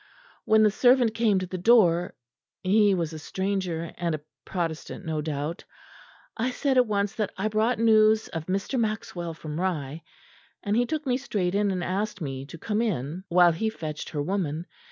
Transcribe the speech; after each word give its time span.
When 0.45 0.63
the 0.63 0.71
servant 0.71 1.13
came 1.13 1.37
to 1.37 1.45
the 1.45 1.59
door 1.59 2.15
he 2.63 2.95
was 2.95 3.13
a 3.13 3.19
stranger, 3.19 3.93
and 3.99 4.15
a 4.15 4.21
Protestant 4.45 5.05
no 5.05 5.21
doubt 5.21 5.63
I 6.35 6.49
said 6.49 6.75
at 6.77 6.87
once 6.87 7.13
that 7.13 7.31
I 7.37 7.49
brought 7.49 7.77
news 7.77 8.27
of 8.29 8.47
Mr. 8.47 8.79
Maxwell 8.79 9.35
from 9.35 9.61
Rye; 9.61 10.01
and 10.63 10.75
he 10.75 10.87
took 10.87 11.05
me 11.05 11.17
straight 11.17 11.53
in 11.53 11.69
and 11.69 11.83
asked 11.83 12.19
me 12.19 12.47
to 12.47 12.57
come 12.57 12.81
in 12.81 13.25
while 13.29 13.51
he 13.51 13.69
fetched 13.69 14.09
her 14.09 14.23
woman. 14.23 14.65